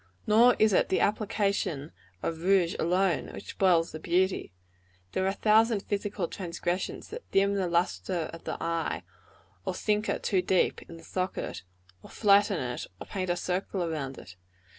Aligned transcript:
Nor 0.25 0.55
is 0.57 0.73
it 0.73 0.89
the 0.89 0.99
application 0.99 1.91
of 2.23 2.41
rouge 2.41 2.75
alone, 2.79 3.31
which 3.33 3.49
spoils 3.49 3.91
the 3.91 3.99
beauty. 3.99 4.51
There 5.11 5.23
are 5.25 5.27
a 5.27 5.31
thousand 5.33 5.81
physical 5.83 6.27
transgressions 6.27 7.09
that 7.09 7.29
dim 7.29 7.53
the 7.53 7.67
lustre 7.67 8.31
of 8.33 8.43
the 8.45 8.57
eye, 8.59 9.03
or 9.63 9.75
sink 9.75 10.09
it 10.09 10.23
too 10.23 10.41
deep 10.41 10.81
in 10.89 10.97
the 10.97 11.03
socket, 11.03 11.61
or 12.01 12.09
flatten 12.09 12.59
it, 12.59 12.87
or 12.99 13.05
paint 13.05 13.29
a 13.29 13.35
circle 13.35 13.87
round 13.87 14.17
it. 14.17 14.37